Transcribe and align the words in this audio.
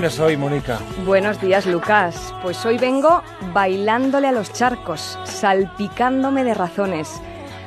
vienes 0.00 0.20
hoy, 0.20 0.36
Mónica? 0.36 0.78
Buenos 1.04 1.40
días, 1.40 1.66
Lucas. 1.66 2.32
Pues 2.40 2.64
hoy 2.64 2.78
vengo 2.78 3.20
bailándole 3.52 4.28
a 4.28 4.32
los 4.32 4.52
charcos, 4.52 5.18
salpicándome 5.24 6.44
de 6.44 6.54
razones. 6.54 7.20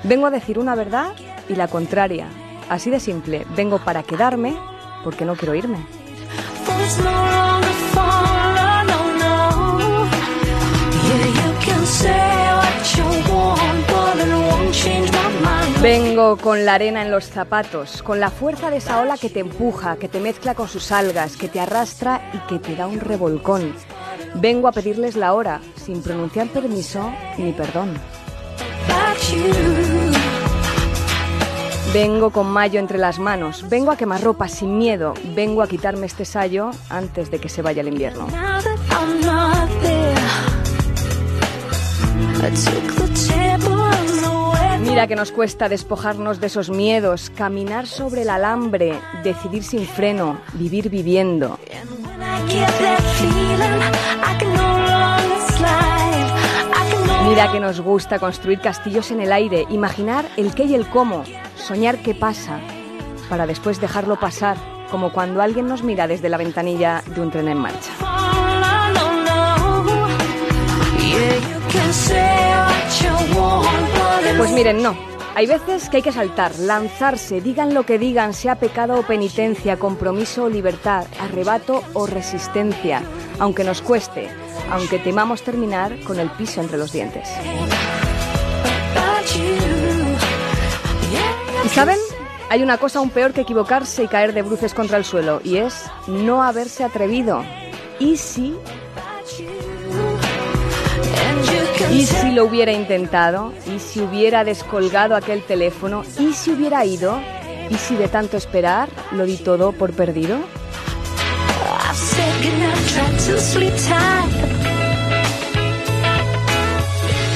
Vengo 0.04 0.28
a 0.28 0.32
decir 0.32 0.58
una 0.58 0.74
verdad 0.74 1.12
y 1.50 1.56
la 1.56 1.68
contraria. 1.68 2.28
Así 2.70 2.90
de 2.90 3.02
simple, 3.02 3.46
vengo 3.58 3.80
para 3.80 4.04
quedarme 4.04 4.56
porque 5.04 5.26
no 5.26 5.36
quiero 5.36 5.56
irme. 5.56 5.86
Vengo 15.82 16.38
con 16.38 16.64
la 16.64 16.76
arena 16.76 17.02
en 17.02 17.10
los 17.10 17.26
zapatos, 17.26 18.04
con 18.04 18.20
la 18.20 18.30
fuerza 18.30 18.70
de 18.70 18.78
esa 18.78 19.02
ola 19.02 19.18
que 19.18 19.32
te 19.32 19.40
empuja, 19.40 19.96
que 19.96 20.08
te 20.08 20.20
mezcla 20.20 20.54
con 20.54 20.68
sus 20.68 20.92
algas, 20.92 21.38
que 21.38 21.48
te 21.48 21.60
arrastra 21.60 22.22
y 22.34 22.38
que 22.48 22.60
te 22.60 22.76
da 22.76 22.86
un 22.86 23.00
revolcón. 23.00 23.74
Vengo 24.36 24.68
a 24.68 24.74
pedirles 24.74 25.16
la 25.16 25.34
hora, 25.34 25.60
sin 25.84 26.04
pronunciar 26.04 26.50
permiso 26.50 27.12
ni 27.40 27.52
perdón. 27.52 27.96
Vengo 31.92 32.30
con 32.30 32.46
mayo 32.46 32.80
entre 32.80 33.00
las 33.00 33.18
manos, 33.18 33.68
vengo 33.68 33.90
a 33.90 33.98
quemar 33.98 34.22
ropa 34.22 34.48
sin 34.48 34.78
miedo, 34.78 35.16
vengo 35.36 35.64
a 35.64 35.68
quitarme 35.68 36.06
este 36.06 36.26
sayo 36.26 36.70
antes 36.90 37.32
de 37.32 37.40
que 37.40 37.50
se 37.50 37.64
vaya 37.64 37.82
el 37.82 37.88
invierno. 37.88 38.28
Mira 44.92 45.08
que 45.08 45.16
nos 45.16 45.32
cuesta 45.32 45.70
despojarnos 45.70 46.42
de 46.42 46.48
esos 46.48 46.70
miedos, 46.70 47.30
caminar 47.30 47.88
sobre 47.88 48.24
el 48.24 48.30
alambre, 48.30 49.00
decidir 49.24 49.64
sin 49.64 49.88
freno, 49.88 50.42
vivir 50.56 50.90
viviendo. 50.90 51.58
Mira 57.24 57.50
que 57.54 57.62
nos 57.62 57.80
gusta 57.80 58.20
construir 58.20 58.60
castillos 58.60 59.12
en 59.12 59.22
el 59.22 59.32
aire, 59.32 59.66
imaginar 59.70 60.26
el 60.36 60.54
qué 60.54 60.66
y 60.66 60.76
el 60.76 60.86
cómo, 60.90 61.24
soñar 61.56 62.00
qué 62.00 62.14
pasa, 62.14 62.60
para 63.30 63.48
después 63.48 63.80
dejarlo 63.80 64.20
pasar, 64.20 64.58
como 64.92 65.14
cuando 65.14 65.42
alguien 65.42 65.70
nos 65.70 65.84
mira 65.84 66.06
desde 66.06 66.28
la 66.28 66.36
ventanilla 66.36 67.02
de 67.16 67.22
un 67.22 67.32
tren 67.32 67.48
en 67.48 67.60
marcha. 67.60 68.11
Pues 74.52 74.66
miren, 74.66 74.84
no. 74.84 74.98
Hay 75.34 75.48
veces 75.48 75.88
que 75.88 75.98
hay 75.98 76.04
que 76.04 76.12
saltar, 76.12 76.60
lanzarse, 76.60 77.40
digan 77.40 77.74
lo 77.74 77.86
que 77.86 77.98
digan, 77.98 78.34
sea 78.34 78.56
pecado 78.56 79.00
o 79.00 79.04
penitencia, 79.04 79.80
compromiso 79.80 80.44
o 80.44 80.50
libertad, 80.50 81.08
arrebato 81.22 81.82
o 81.94 82.06
resistencia, 82.06 83.02
aunque 83.40 83.64
nos 83.64 83.82
cueste, 83.82 84.28
aunque 84.70 85.00
temamos 85.00 85.42
terminar 85.44 85.98
con 86.02 86.20
el 86.20 86.30
piso 86.32 86.60
entre 86.60 86.78
los 86.78 86.92
dientes. 86.92 87.30
¿Y 91.64 91.70
saben? 91.70 91.98
Hay 92.50 92.62
una 92.62 92.78
cosa 92.78 93.00
aún 93.00 93.10
peor 93.10 93.32
que 93.32 93.42
equivocarse 93.42 94.04
y 94.04 94.10
caer 94.10 94.34
de 94.34 94.42
bruces 94.42 94.74
contra 94.74 94.98
el 94.98 95.06
suelo, 95.06 95.40
y 95.46 95.60
es 95.60 95.86
no 96.08 96.44
haberse 96.44 96.84
atrevido. 96.84 97.42
¿Y 98.00 98.18
si 98.18 98.54
¿Y 101.92 102.06
si 102.06 102.32
lo 102.32 102.46
hubiera 102.46 102.72
intentado? 102.72 103.54
¿Y 103.68 103.80
si 103.80 104.02
hubiera 104.02 104.44
descolgado 104.44 105.16
aquel 105.16 105.44
teléfono? 105.44 106.04
¿Y 106.20 106.34
si 106.34 106.52
hubiera 106.52 106.86
ido? 106.86 107.20
¿Y 107.70 107.76
si 107.76 107.96
de 107.96 108.08
tanto 108.08 108.38
esperar 108.38 108.90
lo 109.12 109.26
di 109.26 109.38
todo 109.38 109.72
por 109.72 109.94
perdido? 109.94 110.38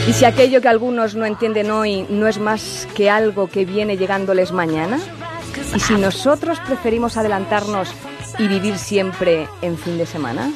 ¿Y 0.08 0.14
si 0.14 0.26
aquello 0.26 0.62
que 0.62 0.68
algunos 0.68 1.16
no 1.16 1.26
entienden 1.26 1.72
hoy 1.72 2.06
no 2.10 2.28
es 2.28 2.38
más 2.38 2.88
que 2.96 3.10
algo 3.10 3.48
que 3.48 3.66
viene 3.66 3.98
llegándoles 3.98 4.52
mañana? 4.52 5.00
¿Y 5.76 5.80
si 5.80 5.96
nosotros 5.96 6.60
preferimos 6.66 7.18
adelantarnos 7.18 7.90
y 8.38 8.48
vivir 8.48 8.78
siempre 8.78 9.48
en 9.62 9.78
fin 9.78 9.98
de 9.98 10.06
semana? 10.06 10.52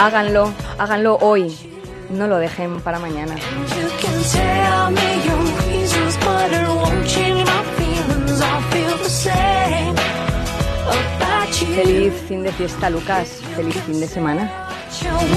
Háganlo, 0.00 0.52
háganlo 0.78 1.16
hoy. 1.20 1.56
No 2.10 2.26
lo 2.26 2.38
dejen 2.38 2.80
para 2.80 2.98
mañana. 2.98 3.36
Feliz 11.74 12.12
fin 12.26 12.42
de 12.42 12.52
fiesta, 12.52 12.90
Lucas. 12.90 13.42
Feliz 13.54 13.76
fin 13.86 14.00
de 14.00 14.06
semana. 14.06 14.68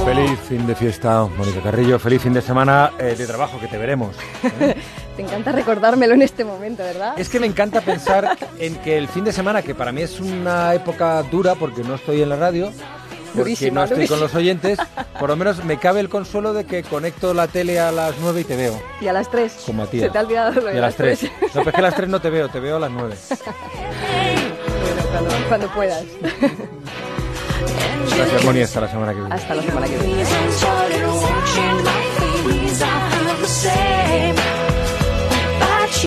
Feliz 0.05 0.39
fin 0.47 0.65
de 0.65 0.75
fiesta, 0.75 1.25
Mónica 1.37 1.61
Carrillo. 1.61 1.99
Feliz 1.99 2.21
fin 2.21 2.33
de 2.33 2.41
semana 2.41 2.93
eh, 2.97 3.15
de 3.17 3.27
trabajo, 3.27 3.59
que 3.59 3.67
te 3.67 3.77
veremos. 3.77 4.15
¿eh? 4.59 4.75
Te 5.15 5.21
encanta 5.21 5.51
recordármelo 5.51 6.15
en 6.15 6.23
este 6.23 6.43
momento, 6.43 6.83
¿verdad? 6.83 7.13
Es 7.17 7.29
que 7.29 7.39
me 7.39 7.45
encanta 7.45 7.81
pensar 7.81 8.35
en 8.59 8.75
que 8.77 8.97
el 8.97 9.07
fin 9.07 9.23
de 9.23 9.31
semana, 9.31 9.61
que 9.61 9.75
para 9.75 9.91
mí 9.91 10.01
es 10.01 10.19
una 10.19 10.73
época 10.73 11.21
dura 11.23 11.55
porque 11.55 11.83
no 11.83 11.95
estoy 11.95 12.23
en 12.23 12.29
la 12.29 12.35
radio, 12.35 12.71
porque 13.35 13.71
no 13.71 13.83
estoy 13.83 14.07
con 14.07 14.19
los 14.19 14.33
oyentes, 14.33 14.79
por 15.19 15.29
lo 15.29 15.35
menos 15.35 15.63
me 15.63 15.77
cabe 15.77 15.99
el 15.99 16.09
consuelo 16.09 16.53
de 16.53 16.65
que 16.65 16.81
conecto 16.83 17.33
la 17.33 17.47
tele 17.47 17.79
a 17.79 17.91
las 17.91 18.15
9 18.19 18.41
y 18.41 18.43
te 18.43 18.55
veo. 18.55 18.81
Y 19.01 19.07
a 19.07 19.13
las 19.13 19.29
3. 19.29 19.53
Como 19.65 19.83
a 19.83 19.85
ti. 19.87 19.99
Se 19.99 20.09
te 20.09 20.17
ha 20.17 20.21
olvidado 20.21 20.61
lo 20.61 20.73
Y 20.73 20.77
a 20.77 20.81
las 20.81 20.95
3. 20.95 21.23
No, 21.23 21.29
pero 21.53 21.69
es 21.69 21.75
que 21.75 21.79
a 21.79 21.83
las 21.83 21.95
3 21.95 22.09
no 22.09 22.19
te 22.19 22.29
veo, 22.31 22.49
te 22.49 22.59
veo 22.59 22.77
a 22.77 22.79
las 22.79 22.91
9. 22.91 23.15
bueno, 23.29 25.03
cuando, 25.11 25.47
cuando 25.47 25.67
puedas. 25.69 26.03
Gracias, 28.15 28.43
Moni. 28.43 28.61
Hasta 28.61 28.81
la 28.81 28.87
semana 28.89 29.13
que 29.13 29.19
viene. 29.19 29.35
Hasta 29.35 29.55
la 29.55 29.63
semana 29.63 29.87
que 29.87 29.97
viene. 29.97 30.23